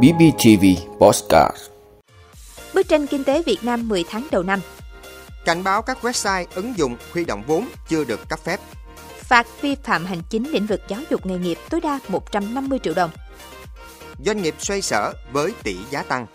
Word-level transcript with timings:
BBTV 0.00 0.64
Postcard 0.98 1.56
Bức 2.74 2.88
tranh 2.88 3.06
kinh 3.06 3.24
tế 3.24 3.42
Việt 3.42 3.58
Nam 3.62 3.88
10 3.88 4.04
tháng 4.10 4.26
đầu 4.30 4.42
năm 4.42 4.60
Cảnh 5.44 5.64
báo 5.64 5.82
các 5.82 5.98
website 6.02 6.44
ứng 6.54 6.78
dụng 6.78 6.96
huy 7.12 7.24
động 7.24 7.42
vốn 7.46 7.68
chưa 7.88 8.04
được 8.04 8.28
cấp 8.28 8.40
phép. 8.44 8.60
Phạt 9.18 9.46
vi 9.60 9.74
phạm 9.74 10.04
hành 10.04 10.22
chính 10.30 10.50
lĩnh 10.50 10.66
vực 10.66 10.80
giáo 10.88 11.00
dục 11.10 11.26
nghề 11.26 11.38
nghiệp 11.38 11.58
tối 11.70 11.80
đa 11.80 11.98
150 12.08 12.78
triệu 12.82 12.94
đồng. 12.94 13.10
Doanh 14.24 14.42
nghiệp 14.42 14.54
xoay 14.58 14.82
sở 14.82 15.12
với 15.32 15.52
tỷ 15.62 15.76
giá 15.90 16.02
tăng. 16.02 16.26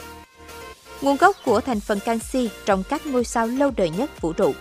Nguồn 1.02 1.18
gốc 1.18 1.36
của 1.46 1.62
thành 1.62 1.80
phần 1.80 2.00
canxi 2.00 2.50
trong 2.66 2.84
các 2.84 3.06
ngôi 3.06 3.24
sao 3.24 3.48
lâu 3.48 3.72
đời 3.78 3.90
nhất 3.90 4.22
vũ 4.22 4.34
trụ. 4.34 4.54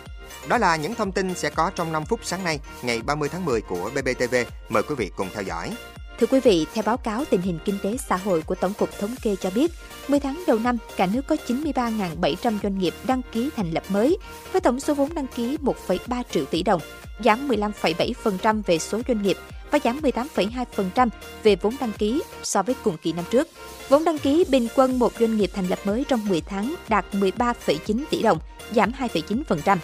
Đó 0.49 0.59
là 0.59 0.77
những 0.77 0.95
thông 0.95 1.13
tin 1.13 1.35
sẽ 1.35 1.51
có 1.51 1.71
trong 1.75 1.93
5 1.93 2.05
phút 2.05 2.21
sáng 2.23 2.45
nay, 2.45 2.61
ngày 2.83 3.03
30 3.03 3.29
tháng 3.29 3.45
10 3.45 3.61
của 3.61 3.91
BBTV. 3.95 4.35
Mời 4.69 4.83
quý 4.83 4.95
vị 4.95 5.11
cùng 5.17 5.29
theo 5.35 5.43
dõi. 5.43 5.77
Thưa 6.21 6.27
quý 6.27 6.41
vị, 6.41 6.67
theo 6.75 6.83
báo 6.87 6.97
cáo 6.97 7.25
tình 7.31 7.41
hình 7.41 7.59
kinh 7.65 7.79
tế 7.83 7.97
xã 8.09 8.17
hội 8.17 8.43
của 8.43 8.55
Tổng 8.55 8.73
cục 8.79 8.99
Thống 8.99 9.15
kê 9.23 9.37
cho 9.41 9.51
biết, 9.51 9.71
10 10.09 10.21
tháng 10.21 10.45
đầu 10.47 10.59
năm, 10.59 10.79
cả 10.97 11.07
nước 11.13 11.27
có 11.27 11.37
93.700 11.47 12.59
doanh 12.63 12.79
nghiệp 12.79 12.95
đăng 13.07 13.23
ký 13.33 13.51
thành 13.57 13.71
lập 13.71 13.83
mới, 13.89 14.19
với 14.53 14.61
tổng 14.61 14.81
số 14.81 14.95
vốn 14.95 15.15
đăng 15.15 15.27
ký 15.27 15.57
1,3 15.63 16.23
triệu 16.31 16.45
tỷ 16.45 16.63
đồng, 16.63 16.81
giảm 17.25 17.49
15,7% 17.49 18.63
về 18.67 18.79
số 18.79 19.01
doanh 19.09 19.23
nghiệp 19.23 19.37
và 19.71 19.79
giảm 19.85 20.01
18,2% 20.01 21.09
về 21.43 21.57
vốn 21.57 21.75
đăng 21.81 21.93
ký 21.99 22.23
so 22.43 22.63
với 22.63 22.75
cùng 22.85 22.97
kỳ 23.03 23.13
năm 23.13 23.25
trước. 23.31 23.49
Vốn 23.89 24.05
đăng 24.05 24.19
ký 24.19 24.45
bình 24.49 24.69
quân 24.77 24.99
một 24.99 25.13
doanh 25.21 25.37
nghiệp 25.37 25.51
thành 25.55 25.67
lập 25.67 25.79
mới 25.85 26.05
trong 26.09 26.29
10 26.29 26.41
tháng 26.41 26.75
đạt 26.89 27.05
13,9 27.13 28.05
tỷ 28.11 28.23
đồng, 28.23 28.39
giảm 28.75 28.93
2,9%. 28.93 29.77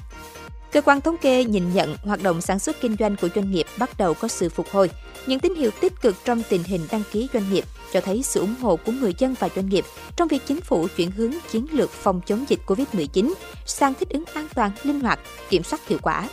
Cơ 0.73 0.81
quan 0.81 1.01
thống 1.01 1.17
kê 1.17 1.45
nhìn 1.45 1.73
nhận 1.75 1.97
hoạt 2.03 2.23
động 2.23 2.41
sản 2.41 2.59
xuất 2.59 2.81
kinh 2.81 2.97
doanh 2.99 3.17
của 3.17 3.29
doanh 3.35 3.51
nghiệp 3.51 3.67
bắt 3.79 3.99
đầu 3.99 4.15
có 4.15 4.29
sự 4.29 4.49
phục 4.49 4.69
hồi. 4.71 4.91
Những 5.27 5.41
tín 5.41 5.55
hiệu 5.55 5.71
tích 5.81 5.93
cực 6.03 6.17
trong 6.25 6.43
tình 6.49 6.63
hình 6.65 6.87
đăng 6.91 7.03
ký 7.13 7.29
doanh 7.33 7.53
nghiệp 7.53 7.65
cho 7.93 8.01
thấy 8.01 8.23
sự 8.23 8.41
ủng 8.41 8.55
hộ 8.61 8.77
của 8.77 8.93
người 8.93 9.15
dân 9.19 9.35
và 9.39 9.49
doanh 9.57 9.69
nghiệp 9.69 9.85
trong 10.17 10.29
việc 10.29 10.43
chính 10.47 10.61
phủ 10.61 10.87
chuyển 10.97 11.11
hướng 11.11 11.33
chiến 11.51 11.67
lược 11.73 11.91
phòng 11.91 12.21
chống 12.27 12.45
dịch 12.49 12.61
COVID-19 12.67 13.33
sang 13.67 13.95
thích 13.95 14.09
ứng 14.09 14.25
an 14.35 14.49
toàn, 14.55 14.71
linh 14.83 15.01
hoạt, 15.01 15.21
kiểm 15.49 15.63
soát 15.63 15.89
hiệu 15.89 15.99
quả. 16.03 16.29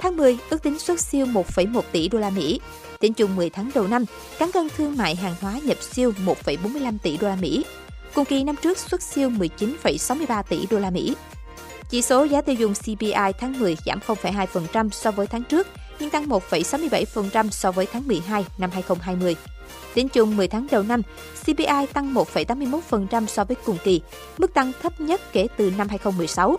Tháng 0.00 0.16
10, 0.16 0.38
ước 0.50 0.62
tính 0.62 0.78
xuất 0.78 1.00
siêu 1.00 1.26
1,1 1.26 1.82
tỷ 1.92 2.08
đô 2.08 2.18
la 2.18 2.30
Mỹ. 2.30 2.60
Tính 2.98 3.12
chung 3.12 3.36
10 3.36 3.50
tháng 3.50 3.70
đầu 3.74 3.86
năm, 3.86 4.04
cán 4.38 4.52
cân 4.52 4.68
thương 4.76 4.96
mại 4.96 5.14
hàng 5.14 5.34
hóa 5.40 5.60
nhập 5.64 5.82
siêu 5.82 6.12
1,45 6.26 6.98
tỷ 7.02 7.16
đô 7.16 7.28
la 7.28 7.36
Mỹ. 7.36 7.64
Cùng 8.14 8.24
kỳ 8.24 8.44
năm 8.44 8.56
trước 8.62 8.78
xuất 8.78 9.02
siêu 9.02 9.30
19,63 9.30 10.42
tỷ 10.42 10.66
đô 10.70 10.78
la 10.78 10.90
Mỹ. 10.90 11.14
Chỉ 11.88 12.02
số 12.02 12.24
giá 12.24 12.40
tiêu 12.40 12.54
dùng 12.54 12.74
CPI 12.74 13.32
tháng 13.38 13.58
10 13.58 13.76
giảm 13.86 13.98
0,2% 14.06 14.90
so 14.90 15.10
với 15.10 15.26
tháng 15.26 15.42
trước, 15.42 15.66
nhưng 15.98 16.10
tăng 16.10 16.28
1,67% 16.28 17.50
so 17.50 17.72
với 17.72 17.86
tháng 17.92 18.08
12 18.08 18.44
năm 18.58 18.70
2020. 18.70 19.36
Tính 19.94 20.08
chung 20.08 20.36
10 20.36 20.48
tháng 20.48 20.66
đầu 20.70 20.82
năm, 20.82 21.02
CPI 21.42 21.86
tăng 21.92 22.14
1,81% 22.14 23.26
so 23.26 23.44
với 23.44 23.56
cùng 23.64 23.78
kỳ, 23.84 24.00
mức 24.38 24.54
tăng 24.54 24.72
thấp 24.82 25.00
nhất 25.00 25.20
kể 25.32 25.48
từ 25.56 25.72
năm 25.78 25.88
2016. 25.88 26.56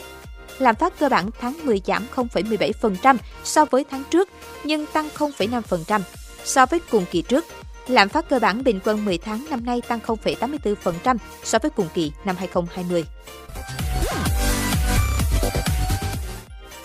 Lạm 0.59 0.75
phát 0.75 0.99
cơ 0.99 1.09
bản 1.09 1.29
tháng 1.39 1.53
10 1.63 1.81
giảm 1.85 2.05
0,17% 2.15 3.17
so 3.43 3.65
với 3.65 3.85
tháng 3.91 4.03
trước, 4.11 4.29
nhưng 4.63 4.85
tăng 4.85 5.09
0,5% 5.17 6.01
so 6.43 6.65
với 6.65 6.79
cùng 6.91 7.05
kỳ 7.11 7.21
trước. 7.21 7.45
Lạm 7.87 8.09
phát 8.09 8.29
cơ 8.29 8.39
bản 8.39 8.63
bình 8.63 8.79
quân 8.85 9.05
10 9.05 9.17
tháng 9.17 9.45
năm 9.49 9.65
nay 9.65 9.81
tăng 9.87 9.99
0,84% 10.05 11.17
so 11.43 11.59
với 11.59 11.71
cùng 11.71 11.87
kỳ 11.93 12.11
năm 12.25 12.35
2020. 12.35 13.05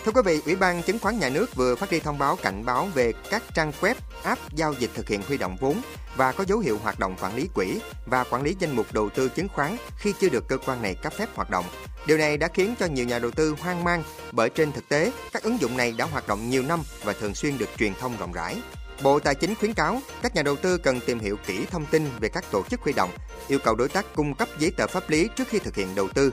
Thưa 0.05 0.12
quý 0.12 0.20
vị, 0.25 0.41
Ủy 0.45 0.56
ban 0.56 0.83
Chứng 0.83 0.98
khoán 0.98 1.19
Nhà 1.19 1.28
nước 1.28 1.55
vừa 1.55 1.75
phát 1.75 1.91
đi 1.91 2.00
thông 2.00 2.19
báo 2.19 2.36
cảnh 2.36 2.64
báo 2.64 2.89
về 2.95 3.12
các 3.31 3.42
trang 3.55 3.72
web, 3.81 3.95
app 4.22 4.53
giao 4.55 4.72
dịch 4.72 4.91
thực 4.95 5.08
hiện 5.08 5.22
huy 5.28 5.39
động 5.39 5.56
vốn 5.61 5.81
và 6.17 6.33
có 6.33 6.45
dấu 6.48 6.58
hiệu 6.58 6.78
hoạt 6.83 6.98
động 6.98 7.17
quản 7.20 7.36
lý 7.36 7.48
quỹ 7.55 7.81
và 8.06 8.25
quản 8.25 8.42
lý 8.42 8.56
danh 8.58 8.77
mục 8.77 8.86
đầu 8.92 9.11
tư 9.11 9.28
chứng 9.28 9.48
khoán 9.48 9.77
khi 9.98 10.14
chưa 10.20 10.28
được 10.28 10.48
cơ 10.48 10.58
quan 10.58 10.83
này 10.83 10.95
cấp 10.95 11.12
phép 11.12 11.28
hoạt 11.34 11.50
động. 11.50 11.64
Điều 12.06 12.19
này 12.19 12.36
đã 12.36 12.48
khiến 12.55 12.75
cho 12.80 12.86
nhiều 12.86 13.05
nhà 13.05 13.19
đầu 13.19 13.30
tư 13.30 13.55
hoang 13.61 13.84
mang 13.84 14.03
bởi 14.33 14.50
trên 14.50 14.73
thực 14.73 14.89
tế, 14.89 15.13
các 15.33 15.42
ứng 15.42 15.61
dụng 15.61 15.77
này 15.77 15.95
đã 15.98 16.05
hoạt 16.05 16.29
động 16.29 16.51
nhiều 16.51 16.63
năm 16.63 16.83
và 17.05 17.13
thường 17.13 17.34
xuyên 17.34 17.58
được 17.58 17.69
truyền 17.79 17.95
thông 17.95 18.17
rộng 18.17 18.33
rãi. 18.33 18.57
Bộ 19.02 19.19
Tài 19.19 19.34
chính 19.34 19.55
khuyến 19.55 19.74
cáo 19.74 20.01
các 20.23 20.34
nhà 20.34 20.42
đầu 20.42 20.57
tư 20.57 20.79
cần 20.79 21.01
tìm 21.07 21.19
hiểu 21.19 21.36
kỹ 21.46 21.67
thông 21.70 21.86
tin 21.86 22.08
về 22.20 22.29
các 22.29 22.45
tổ 22.51 22.63
chức 22.70 22.80
huy 22.80 22.92
động, 22.92 23.11
yêu 23.48 23.58
cầu 23.64 23.74
đối 23.74 23.89
tác 23.89 24.14
cung 24.14 24.34
cấp 24.34 24.48
giấy 24.58 24.70
tờ 24.77 24.86
pháp 24.86 25.11
lý 25.11 25.29
trước 25.36 25.48
khi 25.48 25.58
thực 25.58 25.74
hiện 25.74 25.95
đầu 25.95 26.08
tư, 26.08 26.33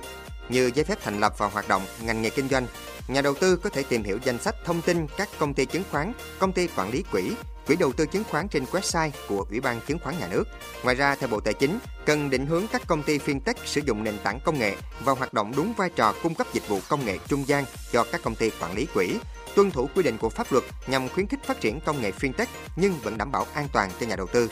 như 0.49 0.71
giấy 0.75 0.85
phép 0.85 0.97
thành 1.03 1.19
lập 1.19 1.33
và 1.37 1.47
hoạt 1.47 1.67
động 1.67 1.81
ngành 2.01 2.21
nghề 2.21 2.29
kinh 2.29 2.49
doanh. 2.49 2.67
Nhà 3.07 3.21
đầu 3.21 3.33
tư 3.33 3.55
có 3.55 3.69
thể 3.69 3.83
tìm 3.83 4.03
hiểu 4.03 4.19
danh 4.23 4.39
sách 4.39 4.55
thông 4.65 4.81
tin 4.81 5.07
các 5.17 5.29
công 5.39 5.53
ty 5.53 5.65
chứng 5.65 5.83
khoán, 5.91 6.13
công 6.39 6.51
ty 6.51 6.67
quản 6.75 6.91
lý 6.91 7.03
quỹ, 7.11 7.31
quỹ 7.67 7.75
đầu 7.75 7.91
tư 7.93 8.05
chứng 8.05 8.23
khoán 8.31 8.47
trên 8.47 8.63
website 8.63 9.09
của 9.27 9.45
Ủy 9.49 9.59
ban 9.59 9.81
Chứng 9.87 9.99
khoán 9.99 10.19
Nhà 10.19 10.27
nước. 10.27 10.43
Ngoài 10.83 10.95
ra, 10.95 11.15
theo 11.15 11.29
Bộ 11.29 11.39
Tài 11.39 11.53
chính, 11.53 11.79
cần 12.05 12.29
định 12.29 12.45
hướng 12.45 12.67
các 12.71 12.81
công 12.87 13.03
ty 13.03 13.17
fintech 13.17 13.53
sử 13.65 13.81
dụng 13.85 14.03
nền 14.03 14.17
tảng 14.23 14.39
công 14.39 14.59
nghệ 14.59 14.75
và 15.03 15.13
hoạt 15.13 15.33
động 15.33 15.53
đúng 15.55 15.73
vai 15.73 15.89
trò 15.89 16.13
cung 16.23 16.35
cấp 16.35 16.47
dịch 16.53 16.67
vụ 16.67 16.79
công 16.89 17.05
nghệ 17.05 17.17
trung 17.27 17.47
gian 17.47 17.65
cho 17.91 18.05
các 18.11 18.21
công 18.23 18.35
ty 18.35 18.51
quản 18.61 18.75
lý 18.75 18.87
quỹ, 18.93 19.15
tuân 19.55 19.71
thủ 19.71 19.89
quy 19.95 20.03
định 20.03 20.17
của 20.17 20.29
pháp 20.29 20.51
luật 20.51 20.63
nhằm 20.87 21.09
khuyến 21.09 21.27
khích 21.27 21.43
phát 21.43 21.61
triển 21.61 21.79
công 21.79 22.01
nghệ 22.01 22.11
fintech 22.19 22.45
nhưng 22.75 22.99
vẫn 23.03 23.17
đảm 23.17 23.31
bảo 23.31 23.45
an 23.53 23.67
toàn 23.73 23.91
cho 23.99 24.05
nhà 24.05 24.15
đầu 24.15 24.27
tư. 24.27 24.49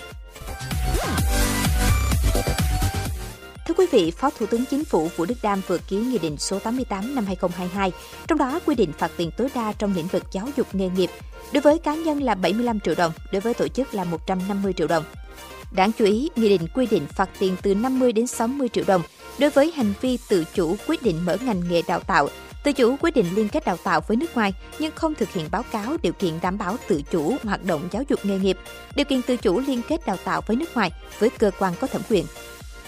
Quý 3.77 3.85
vị, 3.91 4.11
Phó 4.11 4.29
Thủ 4.29 4.45
tướng 4.45 4.65
Chính 4.65 4.85
phủ 4.85 5.09
Vũ 5.15 5.25
Đức 5.25 5.35
Đam 5.41 5.61
vừa 5.67 5.77
ký 5.77 5.97
Nghị 5.97 6.17
định 6.17 6.37
số 6.37 6.59
88 6.59 7.15
năm 7.15 7.25
2022, 7.25 7.91
trong 8.27 8.37
đó 8.37 8.59
quy 8.65 8.75
định 8.75 8.91
phạt 8.97 9.11
tiền 9.17 9.31
tối 9.37 9.47
đa 9.55 9.73
trong 9.73 9.95
lĩnh 9.95 10.07
vực 10.07 10.23
giáo 10.31 10.47
dục 10.57 10.75
nghề 10.75 10.89
nghiệp. 10.89 11.09
Đối 11.53 11.61
với 11.61 11.77
cá 11.77 11.95
nhân 11.95 12.23
là 12.23 12.35
75 12.35 12.79
triệu 12.79 12.95
đồng, 12.97 13.11
đối 13.31 13.41
với 13.41 13.53
tổ 13.53 13.67
chức 13.67 13.93
là 13.93 14.03
150 14.03 14.73
triệu 14.73 14.87
đồng. 14.87 15.03
Đáng 15.71 15.91
chú 15.97 16.05
ý, 16.05 16.29
Nghị 16.35 16.49
định 16.49 16.67
quy 16.73 16.85
định 16.85 17.07
phạt 17.07 17.29
tiền 17.39 17.55
từ 17.61 17.75
50 17.75 18.11
đến 18.11 18.27
60 18.27 18.69
triệu 18.69 18.83
đồng 18.87 19.01
đối 19.39 19.49
với 19.49 19.71
hành 19.71 19.93
vi 20.01 20.17
tự 20.29 20.43
chủ 20.53 20.75
quyết 20.87 21.03
định 21.03 21.25
mở 21.25 21.37
ngành 21.45 21.61
nghề 21.69 21.81
đào 21.87 21.99
tạo, 21.99 22.29
tự 22.63 22.73
chủ 22.73 22.95
quyết 23.01 23.15
định 23.15 23.25
liên 23.35 23.49
kết 23.49 23.65
đào 23.65 23.77
tạo 23.77 24.01
với 24.07 24.17
nước 24.17 24.35
ngoài 24.35 24.53
nhưng 24.79 24.95
không 24.95 25.15
thực 25.15 25.29
hiện 25.29 25.47
báo 25.51 25.63
cáo 25.71 25.97
điều 26.01 26.13
kiện 26.13 26.33
đảm 26.41 26.57
bảo 26.57 26.75
tự 26.87 27.01
chủ 27.11 27.35
hoạt 27.43 27.65
động 27.65 27.87
giáo 27.91 28.03
dục 28.09 28.19
nghề 28.23 28.39
nghiệp, 28.39 28.57
điều 28.95 29.05
kiện 29.05 29.21
tự 29.21 29.37
chủ 29.37 29.59
liên 29.59 29.81
kết 29.89 30.05
đào 30.05 30.17
tạo 30.23 30.41
với 30.47 30.57
nước 30.57 30.75
ngoài 30.75 30.91
với 31.19 31.29
cơ 31.29 31.51
quan 31.59 31.73
có 31.81 31.87
thẩm 31.87 32.01
quyền. 32.09 32.25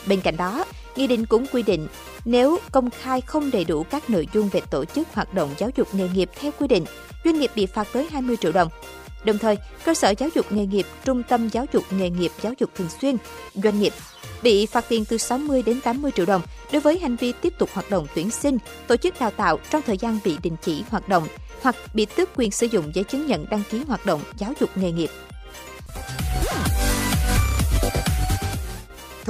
Bên 0.07 0.22
cạnh 0.22 0.38
đó, 0.38 0.66
Nghị 0.95 1.07
định 1.07 1.25
cũng 1.25 1.45
quy 1.53 1.63
định 1.63 1.88
nếu 2.25 2.59
công 2.72 2.89
khai 2.89 3.22
không 3.22 3.51
đầy 3.51 3.63
đủ 3.63 3.83
các 3.83 4.09
nội 4.09 4.27
dung 4.33 4.50
về 4.50 4.61
tổ 4.69 4.85
chức 4.85 5.07
hoạt 5.13 5.33
động 5.33 5.50
giáo 5.57 5.69
dục 5.75 5.88
nghề 5.95 6.09
nghiệp 6.09 6.29
theo 6.39 6.51
quy 6.59 6.67
định, 6.67 6.85
doanh 7.25 7.39
nghiệp 7.39 7.51
bị 7.55 7.66
phạt 7.66 7.88
tới 7.94 8.07
20 8.11 8.38
triệu 8.41 8.51
đồng. 8.51 8.69
Đồng 9.23 9.38
thời, 9.38 9.57
cơ 9.85 9.94
sở 9.94 10.13
giáo 10.17 10.29
dục 10.35 10.51
nghề 10.51 10.66
nghiệp, 10.66 10.85
trung 11.03 11.23
tâm 11.23 11.49
giáo 11.49 11.66
dục 11.73 11.83
nghề 11.91 12.09
nghiệp 12.09 12.31
giáo 12.41 12.53
dục 12.59 12.69
thường 12.75 12.89
xuyên, 13.01 13.16
doanh 13.63 13.79
nghiệp 13.79 13.94
bị 14.44 14.66
phạt 14.66 14.85
tiền 14.89 15.05
từ 15.05 15.17
60 15.17 15.63
đến 15.63 15.81
80 15.81 16.11
triệu 16.16 16.25
đồng 16.25 16.41
đối 16.72 16.81
với 16.81 16.99
hành 16.99 17.16
vi 17.16 17.31
tiếp 17.41 17.53
tục 17.57 17.69
hoạt 17.73 17.89
động 17.89 18.07
tuyển 18.16 18.31
sinh, 18.31 18.57
tổ 18.88 18.97
chức 18.97 19.19
đào 19.19 19.31
tạo 19.31 19.59
trong 19.69 19.81
thời 19.81 19.97
gian 19.97 20.19
bị 20.23 20.38
đình 20.44 20.55
chỉ 20.61 20.83
hoạt 20.89 21.09
động 21.09 21.28
hoặc 21.61 21.75
bị 21.94 22.05
tước 22.05 22.29
quyền 22.35 22.51
sử 22.51 22.67
dụng 22.67 22.91
giấy 22.95 23.03
chứng 23.03 23.28
nhận 23.28 23.45
đăng 23.49 23.63
ký 23.69 23.83
hoạt 23.88 24.05
động 24.05 24.22
giáo 24.38 24.53
dục 24.59 24.69
nghề 24.75 24.91
nghiệp. 24.91 25.09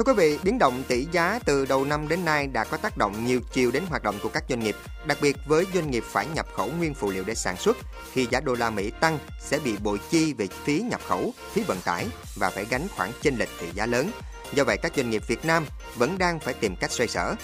Thưa 0.00 0.04
quý 0.04 0.12
vị, 0.16 0.38
biến 0.42 0.58
động 0.58 0.82
tỷ 0.88 1.06
giá 1.12 1.38
từ 1.44 1.64
đầu 1.64 1.84
năm 1.84 2.08
đến 2.08 2.24
nay 2.24 2.46
đã 2.46 2.64
có 2.64 2.76
tác 2.76 2.96
động 2.96 3.26
nhiều 3.26 3.40
chiều 3.52 3.70
đến 3.70 3.82
hoạt 3.88 4.02
động 4.02 4.18
của 4.22 4.28
các 4.28 4.44
doanh 4.48 4.60
nghiệp, 4.60 4.76
đặc 5.06 5.18
biệt 5.22 5.36
với 5.46 5.66
doanh 5.74 5.90
nghiệp 5.90 6.04
phải 6.06 6.26
nhập 6.34 6.46
khẩu 6.56 6.70
nguyên 6.78 6.94
phụ 6.94 7.10
liệu 7.10 7.24
để 7.26 7.34
sản 7.34 7.56
xuất. 7.56 7.76
Khi 8.12 8.26
giá 8.30 8.40
đô 8.40 8.54
la 8.54 8.70
Mỹ 8.70 8.90
tăng 9.00 9.18
sẽ 9.40 9.58
bị 9.58 9.76
bội 9.82 10.00
chi 10.10 10.32
về 10.32 10.46
phí 10.64 10.80
nhập 10.80 11.00
khẩu, 11.08 11.34
phí 11.52 11.62
vận 11.62 11.80
tải 11.84 12.06
và 12.36 12.50
phải 12.50 12.66
gánh 12.70 12.86
khoản 12.96 13.10
chênh 13.22 13.36
lệch 13.36 13.48
tỷ 13.60 13.66
giá 13.74 13.86
lớn. 13.86 14.10
Do 14.52 14.64
vậy 14.64 14.76
các 14.76 14.92
doanh 14.96 15.10
nghiệp 15.10 15.22
Việt 15.26 15.44
Nam 15.44 15.66
vẫn 15.96 16.18
đang 16.18 16.40
phải 16.40 16.54
tìm 16.54 16.76
cách 16.76 16.92
xoay 16.92 17.08
sở. 17.08 17.34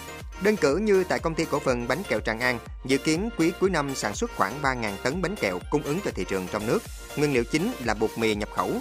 Đơn 0.42 0.56
cử 0.56 0.76
như 0.76 1.04
tại 1.04 1.18
công 1.18 1.34
ty 1.34 1.44
cổ 1.44 1.58
phần 1.58 1.88
bánh 1.88 2.02
kẹo 2.08 2.20
Tràng 2.20 2.40
An, 2.40 2.58
dự 2.84 2.98
kiến 2.98 3.28
quý 3.38 3.52
cuối 3.60 3.70
năm 3.70 3.94
sản 3.94 4.14
xuất 4.14 4.30
khoảng 4.36 4.62
3.000 4.62 4.96
tấn 5.02 5.22
bánh 5.22 5.36
kẹo 5.36 5.58
cung 5.70 5.82
ứng 5.82 6.00
cho 6.04 6.10
thị 6.14 6.24
trường 6.28 6.46
trong 6.52 6.66
nước. 6.66 6.82
Nguyên 7.16 7.34
liệu 7.34 7.44
chính 7.44 7.72
là 7.84 7.94
bột 7.94 8.10
mì 8.16 8.34
nhập 8.34 8.48
khẩu. 8.54 8.72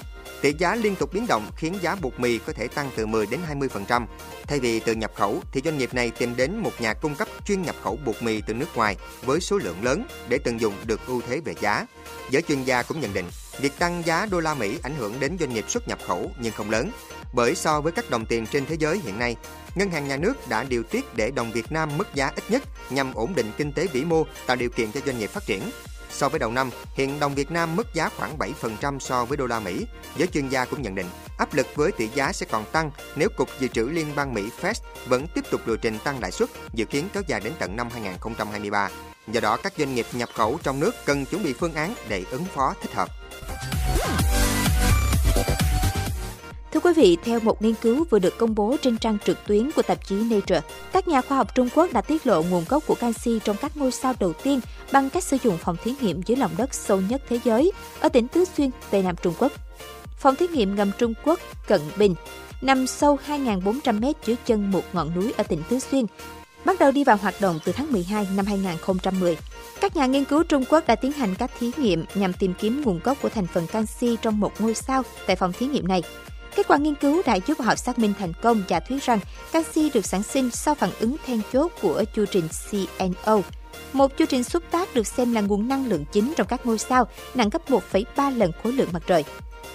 Tỷ 0.42 0.54
giá 0.54 0.76
liên 0.76 0.96
tục 0.96 1.14
biến 1.14 1.28
động 1.28 1.52
khiến 1.56 1.78
giá 1.82 1.96
bột 1.96 2.20
mì 2.20 2.38
có 2.38 2.54
thể 2.54 2.68
tăng 2.68 2.90
từ 2.96 3.06
10 3.06 3.26
đến 3.26 3.40
20%. 3.50 4.06
Thay 4.48 4.60
vì 4.60 4.80
từ 4.80 4.94
nhập 4.94 5.12
khẩu 5.16 5.42
thì 5.52 5.62
doanh 5.66 5.78
nghiệp 5.78 5.94
này 5.94 6.12
tìm 6.18 6.36
đến 6.36 6.58
một 6.58 6.72
nhà 6.80 6.94
cung 6.94 7.16
cấp 7.16 7.28
chuyên 7.46 7.62
nhập 7.62 7.76
khẩu 7.84 8.00
bột 8.06 8.16
mì 8.22 8.42
từ 8.42 8.54
nước 8.54 8.76
ngoài 8.76 8.96
với 9.22 9.42
số 9.42 9.58
lượng 9.58 9.84
lớn 9.84 10.08
để 10.30 10.38
tận 10.38 10.60
dụng 10.60 10.74
được 10.86 11.08
ưu 11.08 11.22
thế 11.28 11.40
về 11.46 11.54
giá. 11.62 11.86
Giới 12.32 12.42
chuyên 12.42 12.64
gia 12.64 12.84
cũng 12.84 13.00
nhận 13.00 13.14
định, 13.14 13.26
việc 13.60 13.80
tăng 13.80 14.04
giá 14.06 14.26
đô 14.26 14.40
la 14.40 14.54
Mỹ 14.54 14.80
ảnh 14.84 14.96
hưởng 14.96 15.20
đến 15.20 15.38
doanh 15.40 15.54
nghiệp 15.54 15.66
xuất 15.68 15.88
nhập 15.88 16.00
khẩu 16.08 16.32
nhưng 16.40 16.54
không 16.54 16.70
lớn. 16.70 16.92
Bởi 17.36 17.56
so 17.56 17.82
với 17.82 17.92
các 17.92 18.10
đồng 18.10 18.26
tiền 18.26 18.48
trên 18.48 18.66
thế 18.66 18.76
giới 18.80 19.00
hiện 19.04 19.20
nay, 19.20 19.36
Ngân 19.76 19.90
hàng 19.90 20.08
Nhà 20.08 20.18
nước 20.18 20.34
đã 20.50 20.64
điều 20.64 20.84
tiết 20.84 21.16
để 21.16 21.32
đồng 21.32 21.52
Việt 21.52 21.72
Nam 21.72 21.98
mất 21.98 22.16
giá 22.16 22.32
ít 22.36 22.44
nhất 22.50 22.64
nhằm 22.90 23.14
ổn 23.14 23.36
định 23.36 23.52
kinh 23.58 23.74
tế 23.74 23.88
vĩ 23.88 24.04
mô, 24.04 24.26
tạo 24.46 24.58
điều 24.58 24.70
kiện 24.70 24.92
cho 24.92 25.00
doanh 25.06 25.20
nghiệp 25.20 25.30
phát 25.30 25.46
triển. 25.46 25.62
So 26.10 26.30
với 26.30 26.40
đầu 26.40 26.52
năm, 26.52 26.70
hiện 26.94 27.20
đồng 27.20 27.36
Việt 27.36 27.52
Nam 27.52 27.76
mất 27.76 27.94
giá 27.94 28.10
khoảng 28.10 28.38
7% 28.38 29.00
so 29.00 29.26
với 29.26 29.38
đô 29.38 29.46
la 29.46 29.60
Mỹ. 29.60 29.86
Giới 30.18 30.28
chuyên 30.28 30.50
gia 30.50 30.66
cũng 30.66 30.82
nhận 30.82 30.96
định, 30.96 31.06
áp 31.38 31.54
lực 31.54 31.68
với 31.76 31.92
tỷ 31.92 32.08
giá 32.08 32.34
sẽ 32.34 32.46
còn 32.52 32.66
tăng 32.72 32.92
nếu 33.16 33.30
Cục 33.38 33.50
Dự 33.60 33.68
trữ 33.68 33.84
Liên 33.84 34.08
bang 34.16 34.34
Mỹ 34.34 34.50
Fed 34.62 34.74
vẫn 35.06 35.28
tiếp 35.34 35.46
tục 35.52 35.68
lộ 35.68 35.76
trình 35.76 35.98
tăng 36.04 36.20
lãi 36.20 36.32
suất, 36.32 36.50
dự 36.74 36.86
kiến 36.86 37.08
kéo 37.14 37.24
dài 37.28 37.40
đến 37.40 37.54
tận 37.60 37.76
năm 37.76 37.90
2023. 37.92 38.90
Do 39.28 39.42
đó, 39.42 39.58
các 39.64 39.74
doanh 39.78 39.96
nghiệp 39.96 40.06
nhập 40.14 40.30
khẩu 40.34 40.60
trong 40.64 40.80
nước 40.80 40.96
cần 41.06 41.26
chuẩn 41.26 41.44
bị 41.44 41.54
phương 41.54 41.74
án 41.74 41.94
để 42.10 42.24
ứng 42.32 42.46
phó 42.46 42.74
thích 42.82 42.94
hợp. 42.94 43.10
Quý 46.86 46.94
vị, 46.94 47.18
theo 47.24 47.40
một 47.40 47.62
nghiên 47.62 47.76
cứu 47.82 48.06
vừa 48.10 48.20
được 48.20 48.38
công 48.38 48.56
bố 48.56 48.76
trên 48.82 48.98
trang 48.98 49.18
trực 49.26 49.38
tuyến 49.48 49.72
của 49.72 49.82
tạp 49.82 50.06
chí 50.08 50.16
Nature, 50.16 50.62
các 50.92 51.08
nhà 51.08 51.22
khoa 51.22 51.38
học 51.38 51.56
Trung 51.56 51.70
Quốc 51.76 51.94
đã 51.94 52.02
tiết 52.02 52.28
lộ 52.28 52.44
nguồn 52.44 52.66
gốc 52.70 52.84
của 52.88 52.96
canxi 52.96 53.40
trong 53.44 53.56
các 53.62 53.78
ngôi 53.78 53.92
sao 53.92 54.14
đầu 54.20 54.34
tiên 54.34 54.60
bằng 54.92 55.10
cách 55.10 55.24
sử 55.24 55.38
dụng 55.44 55.58
phòng 55.58 55.78
thí 55.84 55.94
nghiệm 56.02 56.22
dưới 56.22 56.38
lòng 56.38 56.52
đất 56.58 56.74
sâu 56.74 57.02
nhất 57.10 57.22
thế 57.30 57.40
giới 57.44 57.72
ở 58.00 58.10
tỉnh 58.10 58.28
Tứ 58.28 58.46
Xuyên, 58.46 58.70
Tây 58.92 59.04
Nam 59.04 59.16
Trung 59.22 59.34
Quốc. 59.40 59.52
Phòng 60.18 60.36
thí 60.36 60.48
nghiệm 60.48 60.76
ngầm 60.76 60.92
Trung 60.98 61.14
Quốc 61.24 61.40
Cận 61.68 61.82
Bình 61.98 62.16
nằm 62.62 62.88
sâu 62.88 63.18
2.400 63.28 64.00
mét 64.00 64.16
dưới 64.26 64.36
chân 64.46 64.72
một 64.72 64.84
ngọn 64.94 65.16
núi 65.16 65.34
ở 65.38 65.44
tỉnh 65.44 65.62
Tứ 65.70 65.80
Xuyên, 65.80 66.06
bắt 66.66 66.80
đầu 66.80 66.92
đi 66.92 67.04
vào 67.04 67.18
hoạt 67.18 67.36
động 67.42 67.60
từ 67.66 67.72
tháng 67.72 67.92
12 67.92 68.28
năm 68.36 68.46
2010. 68.46 69.38
Các 69.82 69.96
nhà 69.96 70.06
nghiên 70.06 70.26
cứu 70.26 70.44
Trung 70.44 70.64
Quốc 70.70 70.88
đã 70.88 70.96
tiến 70.96 71.12
hành 71.12 71.36
các 71.36 71.52
thí 71.60 71.72
nghiệm 71.78 72.06
nhằm 72.16 72.34
tìm 72.34 72.54
kiếm 72.60 72.82
nguồn 72.86 73.00
gốc 73.04 73.18
của 73.22 73.30
thành 73.30 73.48
phần 73.48 73.68
canxi 73.68 74.18
trong 74.22 74.40
một 74.40 74.62
ngôi 74.62 74.74
sao 74.74 75.04
tại 75.28 75.36
phòng 75.36 75.54
thí 75.54 75.68
nghiệm 75.68 75.88
này. 75.88 76.04
Kết 76.56 76.68
quả 76.68 76.78
nghiên 76.78 76.96
cứu 76.96 77.22
đã 77.26 77.36
giúp 77.36 77.60
họ 77.62 77.76
xác 77.76 78.00
minh 78.00 78.14
thành 78.20 78.34
công 78.42 78.64
giả 78.68 78.80
thuyết 78.80 79.04
rằng 79.04 79.20
canxi 79.52 79.90
được 79.90 80.06
sản 80.06 80.24
sinh 80.24 80.52
sau 80.52 80.76
phản 80.76 80.90
ứng 81.00 81.16
then 81.26 81.42
chốt 81.54 81.72
của 81.82 82.04
chu 82.16 82.26
trình 82.26 82.48
CNO, 82.70 83.42
một 83.94 84.18
chu 84.18 84.26
trình 84.26 84.44
xúc 84.44 84.64
tác 84.72 84.96
được 84.96 85.08
xem 85.08 85.34
là 85.34 85.42
nguồn 85.42 85.68
năng 85.68 85.88
lượng 85.88 86.06
chính 86.12 86.34
trong 86.38 86.48
các 86.48 86.66
ngôi 86.66 86.78
sao, 86.78 87.08
nặng 87.36 87.50
gấp 87.50 87.70
1,3 87.70 88.38
lần 88.38 88.52
khối 88.64 88.74
lượng 88.74 88.90
mặt 88.92 89.04
trời. 89.08 89.24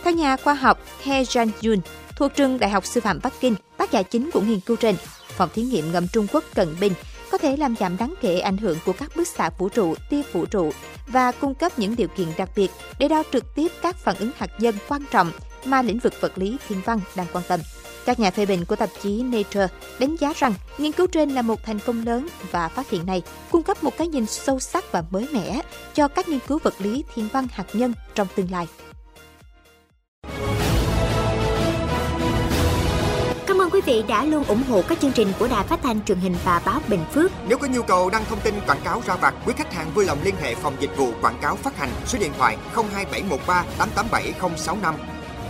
Theo 0.04 0.14
nhà 0.14 0.36
khoa 0.36 0.54
học 0.54 0.80
He 1.02 1.22
Jian-yun 1.22 1.78
thuộc 2.16 2.34
trường 2.34 2.58
Đại 2.58 2.70
học 2.70 2.86
Sư 2.86 3.00
phạm 3.00 3.20
Bắc 3.22 3.32
Kinh, 3.40 3.54
tác 3.76 3.92
giả 3.92 4.02
chính 4.02 4.30
của 4.30 4.40
nghiên 4.40 4.60
cứu 4.60 4.76
trên, 4.76 4.96
phòng 5.28 5.48
thí 5.54 5.62
nghiệm 5.62 5.92
ngầm 5.92 6.08
Trung 6.08 6.26
Quốc 6.32 6.44
Cận 6.54 6.76
Bình 6.80 6.92
có 7.30 7.38
thể 7.38 7.56
làm 7.56 7.76
giảm 7.76 7.96
đáng 7.96 8.14
kể 8.20 8.38
ảnh 8.38 8.56
hưởng 8.56 8.78
của 8.86 8.92
các 8.92 9.16
bức 9.16 9.28
xạ 9.28 9.50
vũ 9.58 9.68
trụ, 9.68 9.94
tia 10.10 10.22
vũ 10.32 10.46
trụ 10.46 10.72
và 11.06 11.32
cung 11.32 11.54
cấp 11.54 11.78
những 11.78 11.96
điều 11.96 12.08
kiện 12.08 12.26
đặc 12.36 12.50
biệt 12.56 12.70
để 12.98 13.08
đo 13.08 13.22
trực 13.32 13.54
tiếp 13.54 13.68
các 13.82 13.96
phản 13.96 14.16
ứng 14.16 14.30
hạt 14.36 14.50
nhân 14.58 14.74
quan 14.88 15.02
trọng 15.10 15.30
mà 15.64 15.82
lĩnh 15.82 15.98
vực 15.98 16.20
vật 16.20 16.32
lý 16.38 16.56
thiên 16.68 16.80
văn 16.84 17.00
đang 17.16 17.26
quan 17.32 17.44
tâm. 17.48 17.60
Các 18.06 18.20
nhà 18.20 18.30
phê 18.30 18.46
bình 18.46 18.64
của 18.64 18.76
tạp 18.76 18.88
chí 19.02 19.22
Nature 19.22 19.68
đánh 19.98 20.16
giá 20.16 20.32
rằng 20.36 20.54
nghiên 20.78 20.92
cứu 20.92 21.06
trên 21.06 21.30
là 21.30 21.42
một 21.42 21.64
thành 21.64 21.78
công 21.78 22.06
lớn 22.06 22.28
và 22.50 22.68
phát 22.68 22.90
hiện 22.90 23.06
này 23.06 23.22
cung 23.50 23.62
cấp 23.62 23.84
một 23.84 23.96
cái 23.98 24.08
nhìn 24.08 24.26
sâu 24.26 24.60
sắc 24.60 24.92
và 24.92 25.04
mới 25.10 25.28
mẻ 25.32 25.60
cho 25.94 26.08
các 26.08 26.28
nghiên 26.28 26.40
cứu 26.48 26.58
vật 26.62 26.74
lý 26.78 27.04
thiên 27.14 27.28
văn 27.32 27.48
hạt 27.52 27.66
nhân 27.72 27.94
trong 28.14 28.26
tương 28.36 28.50
lai. 28.50 28.66
Cảm 33.46 33.60
ơn 33.60 33.70
quý 33.70 33.80
vị 33.86 34.02
đã 34.08 34.24
luôn 34.24 34.44
ủng 34.44 34.62
hộ 34.62 34.82
các 34.88 35.00
chương 35.00 35.12
trình 35.12 35.32
của 35.38 35.48
Đài 35.48 35.66
Phát 35.66 35.80
thanh 35.82 36.04
truyền 36.04 36.18
hình 36.18 36.34
và 36.44 36.62
báo 36.64 36.80
Bình 36.88 37.04
Phước. 37.12 37.30
Nếu 37.48 37.58
có 37.58 37.66
nhu 37.66 37.82
cầu 37.82 38.10
đăng 38.10 38.24
thông 38.24 38.40
tin 38.40 38.54
quảng 38.66 38.80
cáo 38.84 39.02
ra 39.06 39.16
vặt, 39.16 39.34
quý 39.46 39.54
khách 39.56 39.72
hàng 39.72 39.90
vui 39.94 40.04
lòng 40.04 40.18
liên 40.24 40.34
hệ 40.42 40.54
phòng 40.54 40.76
dịch 40.80 40.96
vụ 40.96 41.12
quảng 41.22 41.38
cáo 41.42 41.56
phát 41.56 41.78
hành 41.78 41.90
số 42.06 42.18
điện 42.18 42.32
thoại 42.38 42.56
02713 42.74 43.64
887065. 43.78 45.19